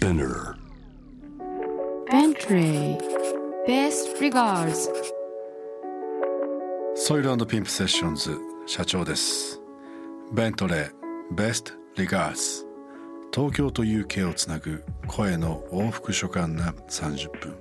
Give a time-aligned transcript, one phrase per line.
[0.00, 0.54] Spinner.
[2.10, 2.96] Bentley
[3.68, 4.88] Best Regards.
[6.94, 9.60] ソイルピンプセッションズ社長です
[10.32, 12.64] ベントレー Best Regards.
[13.34, 17.54] 東京と UK をつなぐ声の往復書簡な30分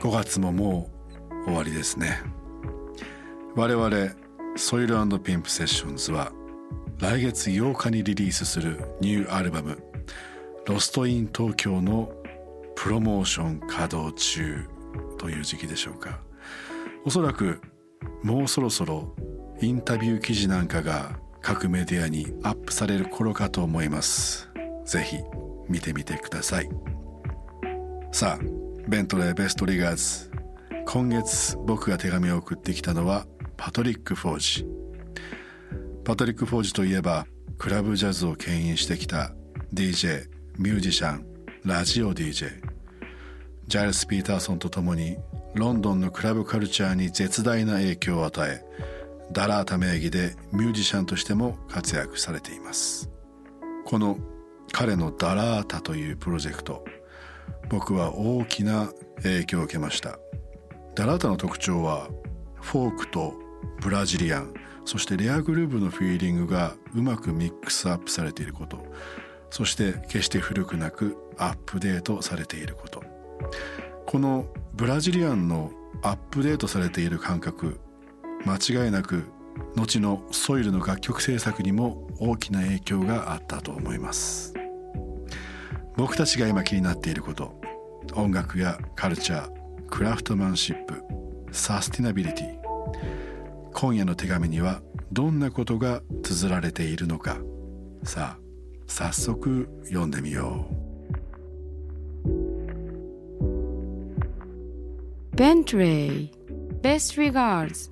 [0.00, 0.90] 5月もも
[1.30, 2.20] う終わりですね
[3.54, 4.12] 我々
[4.56, 6.32] ソイルピンプセッションズは
[6.98, 9.78] 来月8日にリリースするニューアルバム
[10.66, 12.12] 「ロストイン東京」の
[12.74, 14.68] プロモーション稼働中
[15.16, 16.20] という時期でしょうか。
[17.04, 17.60] おそらく
[18.22, 19.14] もうそろそろ
[19.60, 24.50] インタビュー記事なんかが各メディアにアップされる頃かと思います。
[24.84, 25.18] ぜひ
[25.68, 26.68] 見てみてください。
[28.10, 28.44] さあ
[28.88, 30.30] ベントレーベストリガーズ
[30.86, 33.26] 今月僕が手紙を送ってきたのは
[33.56, 34.66] パトリック・フォージ
[36.04, 37.26] パトリック・フォージといえば
[37.58, 39.32] クラブジャズを牽引してきた
[39.74, 41.26] DJ ミュージシャン
[41.64, 42.62] ラジオ DJ
[43.66, 45.18] ジャイルス・ピーターソンと共に
[45.54, 48.64] ロンドンのクラブカルチャーに絶大な影響を与え
[49.32, 53.10] ダラータ名義でミュージシャンとしても活躍されています。
[53.84, 54.18] この
[54.72, 56.84] 彼のダラータというプロジェクト
[57.68, 58.88] 僕は大きな
[59.22, 60.18] 影響を受けました。
[60.94, 62.08] ダラータの特徴は
[62.62, 63.34] フォークと
[63.82, 64.54] ブラジリアン
[64.86, 68.86] そしてレアグルーヴのフィーリングがうまくミックスアップされていること。
[69.56, 73.02] そして決して古くなくアップデートされていること。
[74.04, 75.70] このブラジリアンの
[76.02, 77.80] アップデートされている感覚
[78.44, 79.24] 間違いなく
[79.74, 84.52] 後のソイルの楽曲制作にも大きな影響があったと思います。
[85.96, 87.58] 僕たちが今気になっていること
[88.14, 89.50] 音楽やカルチャー
[89.88, 91.02] クラフトマンシップ
[91.50, 94.82] サスティナビリティ今夜の手紙には
[95.12, 97.38] どんなことが綴られているのか。
[98.04, 98.45] さあ
[98.86, 100.86] 早速読んでみよう。
[105.36, 106.30] Bentley.
[106.80, 107.90] Best regards.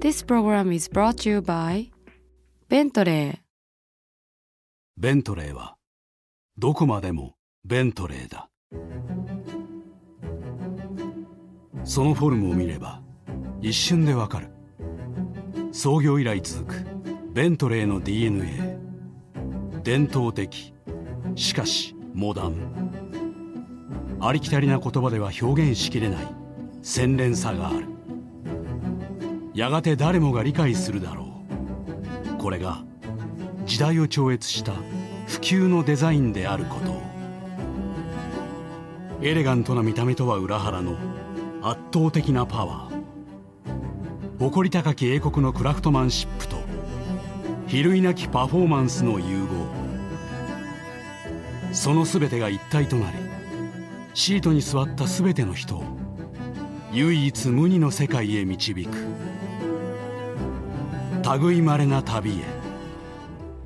[0.00, 1.90] This program is brought to you by
[2.68, 3.38] ベントレー
[4.96, 5.76] ベントレーは
[6.56, 7.34] どこまでも
[7.64, 8.48] ベントレーだ。
[11.84, 13.02] そのフォルムを見れば
[13.60, 14.48] 一瞬でわかる。
[15.72, 16.86] 創業以来続く
[17.32, 18.78] ベントレーの DNA
[19.82, 20.72] 伝統的
[21.34, 22.54] しかしモダン。
[24.20, 26.26] ありきたりな言葉では表現しきれない
[26.82, 27.88] 洗練さがある。
[29.54, 31.42] やがて誰もが理解するだろ
[32.38, 32.38] う。
[32.38, 32.84] これが
[33.66, 34.72] 時代を超越した
[35.26, 37.02] 普及のデザインであること。
[39.20, 40.96] エレガントな見た目とは裏腹の
[41.60, 43.02] 圧倒的なパワー。
[44.38, 46.61] 誇り高き英国のクラフトマンシップと
[47.72, 49.48] 比類なきパフォーマンスの融合
[51.72, 53.16] その全てが一体となり
[54.12, 55.84] シートに座った全ての人を
[56.92, 58.90] 唯一無二の世界へ導く
[61.40, 62.44] 類まれな旅へ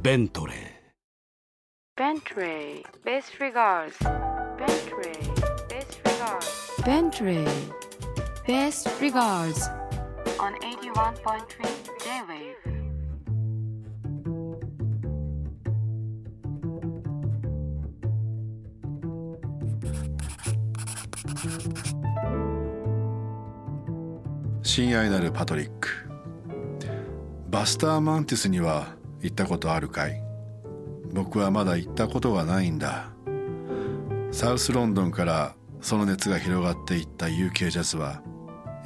[0.03, 0.57] ベントレー
[2.01, 3.99] Bentley Best regards
[4.57, 5.19] Bentley
[5.69, 7.45] Best regards Bentley
[8.47, 9.69] Best regards
[10.39, 11.43] on 81.3
[12.05, 12.46] J-Wave
[24.77, 25.89] 親愛なるパトリック。
[27.49, 28.89] バスターマンティスには
[29.23, 30.23] 行ったことあるかい？
[31.15, 33.09] 僕はまだ行ったことがないんだ。
[34.33, 38.21] サウスロンドンからその熱が広がっていった UK ジャズは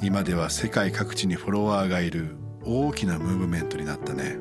[0.01, 4.37] 今では世界各地にフォロワーがいる大きなムーブメントになったね。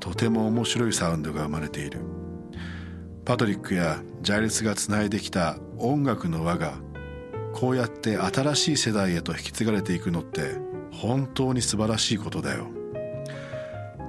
[0.00, 2.00] とても面白いサウンドが生まれている。
[3.24, 6.80] パトリックやジャイルスがつないできた音楽の輪が
[7.52, 10.56] こうやって新しい世代へと引き継がれていくのって
[10.90, 12.68] 本当に素晴らしいことだよ。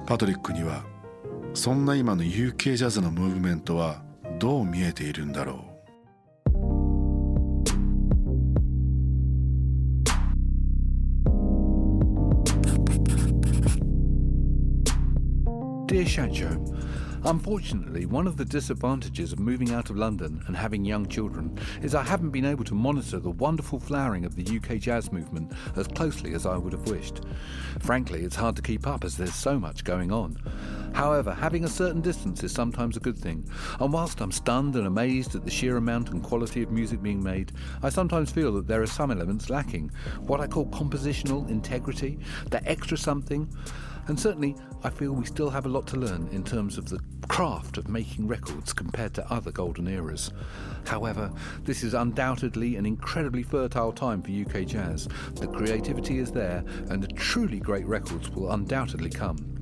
[0.06, 0.84] パトリックには
[1.54, 4.02] そんな今の UK ジャズのムーブメントは
[4.38, 5.74] どう見えているんだろう。
[15.86, 16.73] Dear Shanjo,
[17.26, 21.94] Unfortunately, one of the disadvantages of moving out of London and having young children is
[21.94, 25.88] I haven't been able to monitor the wonderful flowering of the UK jazz movement as
[25.88, 27.22] closely as I would have wished.
[27.80, 30.36] Frankly, it's hard to keep up as there's so much going on.
[30.92, 33.48] However, having a certain distance is sometimes a good thing,
[33.80, 37.24] and whilst I'm stunned and amazed at the sheer amount and quality of music being
[37.24, 39.90] made, I sometimes feel that there are some elements lacking.
[40.20, 42.18] What I call compositional integrity,
[42.50, 43.48] the extra something
[44.06, 47.00] And certainly, I feel we still have a lot to learn in terms of the
[47.28, 50.30] craft of making records compared to other golden eras.
[50.86, 55.08] However, this is undoubtedly an incredibly fertile time for UK jazz.
[55.34, 59.53] The creativity is there, and the truly great records will undoubtedly come.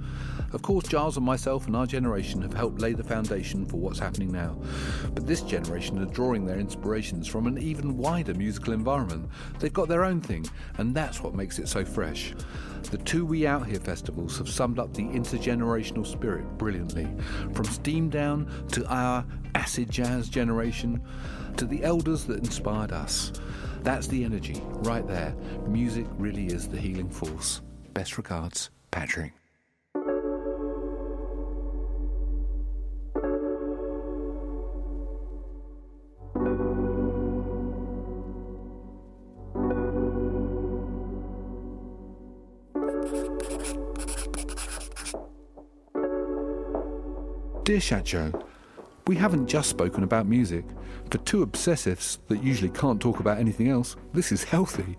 [0.52, 3.98] Of course, Giles and myself and our generation have helped lay the foundation for what's
[3.98, 4.56] happening now.
[5.14, 9.30] But this generation are drawing their inspirations from an even wider musical environment.
[9.58, 10.46] They've got their own thing,
[10.78, 12.34] and that's what makes it so fresh.
[12.90, 17.08] The two We Out Here festivals have summed up the intergenerational spirit brilliantly.
[17.54, 21.02] From Steam Down to our acid jazz generation
[21.56, 23.32] to the elders that inspired us.
[23.82, 25.34] That's the energy right there.
[25.66, 27.62] Music really is the healing force.
[27.94, 29.41] Best regards, Patrick.
[47.72, 48.44] Dear Shacho,
[49.06, 50.66] we haven't just spoken about music.
[51.10, 54.98] For two obsessives that usually can't talk about anything else, this is healthy.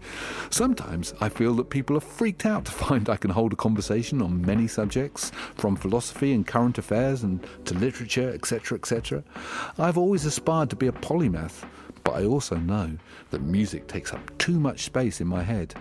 [0.49, 4.23] Sometimes I feel that people are freaked out to find I can hold a conversation
[4.23, 9.23] on many subjects, from philosophy and current affairs and to literature, etc., etc.
[9.77, 11.65] I've always aspired to be a polymath,
[12.03, 12.97] but I also know
[13.31, 15.73] that music takes up too much space in my head.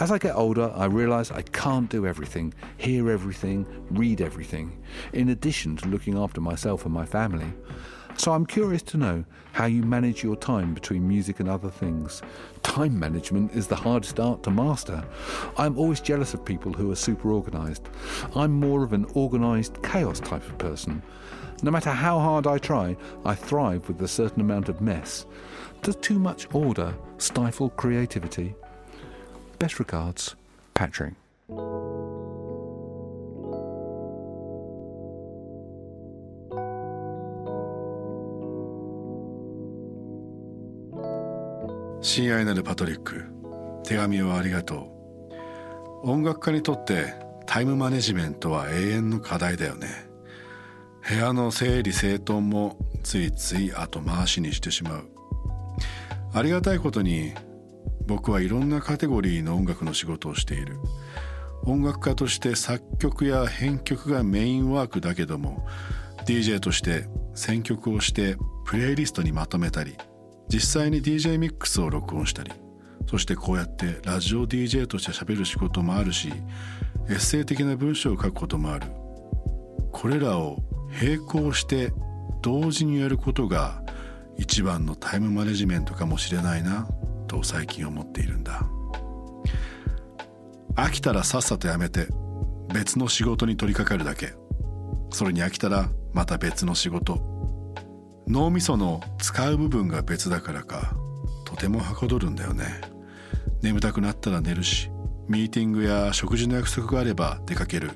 [0.00, 4.82] As I get older, I realise I can't do everything, hear everything, read everything,
[5.12, 7.52] in addition to looking after myself and my family.
[8.16, 12.20] So I'm curious to know how you manage your time between music and other things.
[12.62, 15.02] Time management is the hardest art to master.
[15.56, 17.88] I'm always jealous of people who are super organised.
[18.34, 21.02] I'm more of an organised chaos type of person.
[21.62, 25.26] No matter how hard I try, I thrive with a certain amount of mess.
[25.82, 28.54] Does too much order stifle creativity?
[29.58, 30.36] Best regards,
[30.74, 31.14] Patrick.
[42.02, 43.26] 親愛なるパトリック
[43.84, 44.88] 手紙をありがと
[46.04, 47.14] う音楽家にとって
[47.46, 50.09] タイムマネジメントは永遠の課題だよね
[51.08, 55.08] 部屋の整理整頓もついつい後回しにしてしまう。
[56.32, 57.32] ありがたいことに
[58.06, 60.76] 僕はいろんなカテゴリーの音楽の仕事をしている。
[61.62, 65.66] 音楽家として作曲や編曲がメインワークだけども
[66.24, 69.96] DJ として選曲をしてプレイリストにまとめたり
[70.48, 72.52] 実際に DJ ミックスを録音したり
[73.06, 76.32] そしてこうやってラジオ DJ として喋る仕事もあるし
[77.08, 78.86] エッセイ的な文章を書くこともある。
[79.92, 80.62] これらを
[81.00, 81.92] 並行して
[82.42, 83.82] 同時にやることが
[84.38, 86.88] 一番のタイムマネジメントかもしれないな
[87.26, 88.62] と最近思っているんだ。
[90.74, 92.06] 飽きたらさっさとやめて
[92.72, 94.34] 別の仕事に取り掛かるだけ。
[95.10, 97.20] それに飽きたらまた別の仕事。
[98.26, 100.94] 脳みその使う部分が別だからか
[101.44, 102.64] とてもはかどるんだよね。
[103.60, 104.90] 眠たくなったら寝るし
[105.28, 107.90] ミーティングや食事の約束があれば出かける。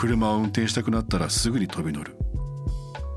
[0.00, 2.16] 車を運転したくなったらすぐに飛び乗る。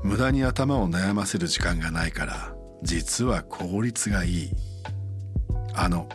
[0.02, 4.50] 無駄に頭を悩ませる時間がないから実は効率がいい。
[5.74, 6.06] あの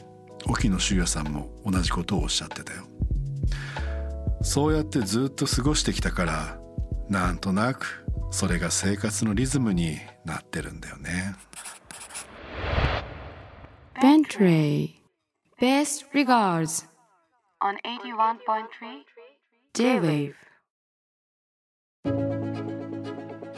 [0.45, 2.83] 沖野修也さんも同じことをおっしゃってたよ。
[4.43, 6.59] そうやってずっと過ごしてきたから
[7.09, 11.33] なんとなくそれが生活のリズムになってるんだよね。
[13.99, 15.01] Bentley.
[15.59, 16.85] Best regards.
[17.59, 19.03] On 81.3
[19.73, 20.48] J-Wave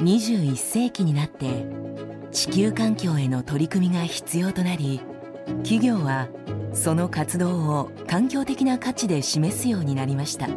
[0.02, 1.66] 21世紀になって
[2.32, 5.00] 地球環境への取り組みが必要となり
[5.64, 6.28] 企業は
[6.74, 10.48] その活動を環境的な価値で示すようになりました。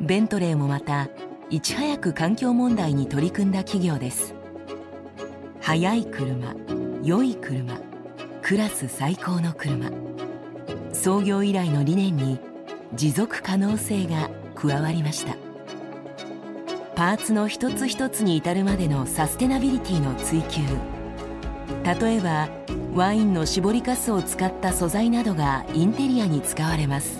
[0.00, 1.08] ベントレーもまた
[1.50, 4.34] いち早く環境問題に取り組んだ企業です。
[5.60, 6.54] 速い車
[7.02, 7.76] 良い車
[8.42, 9.90] クラス最高の車。
[10.92, 12.38] 創業以来の理念に
[12.94, 15.51] 持続可能性が加わりました。
[17.02, 20.60] パーツの一つ一つに至るまでのサステナビリティの追求。
[22.00, 22.48] 例えば
[22.94, 27.18] ワインの搾りかすを使った素材などがインテリアに使われます。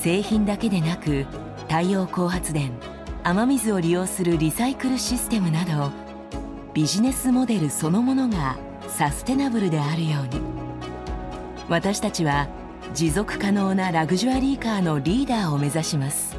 [0.00, 1.26] 製品だけでなく
[1.68, 2.72] 太陽光発電
[3.22, 5.92] 雨水を利用するリサイクルシステムなど
[6.74, 8.56] ビジネスモデルそのものが
[8.88, 10.40] サステナブルであるように。
[11.68, 12.48] 私たちは
[12.94, 16.36] 持続可能なラグジュアリーカーのリーダーを目指します。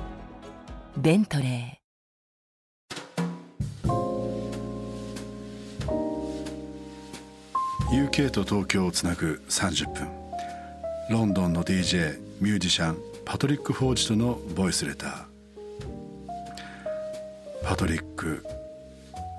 [0.98, 1.77] ベントレー。
[7.92, 10.08] UK と東京をつなぐ30分
[11.10, 15.24] ロンドンの DJ ミュージシャンパトリック・フォージとのボイスレター。
[17.64, 18.46] パトリック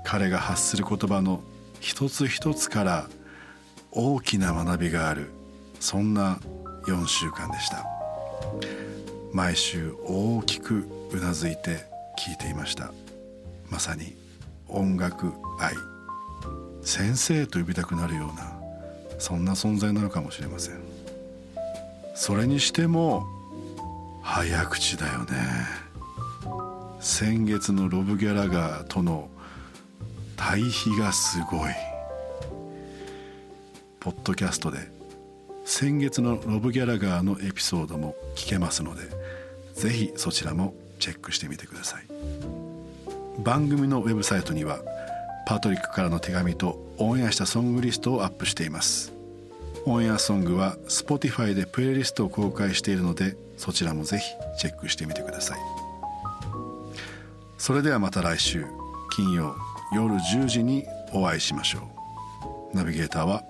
[0.04, 1.42] 彼が発する言葉の
[1.80, 3.08] 一つ一つから
[3.92, 5.30] 大きな学びがある。
[5.78, 6.38] そんな
[6.86, 7.84] 4週間でした。
[9.32, 11.84] 毎週大きくうなずいて
[12.18, 12.92] 聞いていました。
[13.68, 14.16] まさに
[14.68, 15.74] 音楽愛。
[16.88, 18.58] 先生と呼びたくなるような
[19.18, 20.80] そんな存在なのかもしれません。
[22.14, 23.26] それにしても
[24.22, 25.26] 早口だよね。
[26.98, 29.28] 先月のロブ・ギャラガーとの
[30.34, 31.70] 対比がすごい。
[34.00, 34.78] ポッドキャストで
[35.66, 39.02] 先月のロブ・ギャラガーのエピソードも聞けますので
[39.74, 42.04] ぜひそちらもチェックしてみてください。
[43.44, 44.78] 番組のウェブサイトには
[45.48, 49.14] パトリックからの手紙とオンエアしたソングリストをアップしています。
[49.86, 54.24] オンエアソングは Spotify でプレイリストを公開しているのでそちらもぜひ
[54.58, 55.58] チェックしてみてください。
[57.56, 58.66] それではまた来週
[59.16, 59.56] 金曜
[59.94, 61.78] 夜10時にお会いしましょ
[62.74, 62.76] う。
[62.76, 63.42] ナビゲーターは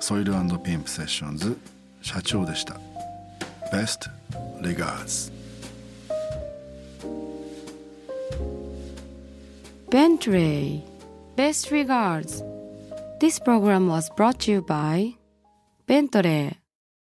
[0.00, 0.32] ソイル
[0.64, 1.56] ピンプセッションズ
[2.02, 2.80] 社長でした。
[3.72, 4.10] Best
[4.60, 5.30] regards.
[9.88, 10.97] Bentley.
[11.38, 12.42] Best regards.
[13.20, 15.14] This program was brought to you by
[15.86, 16.58] Bentley